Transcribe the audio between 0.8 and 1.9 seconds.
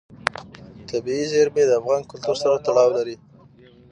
طبیعي زیرمې د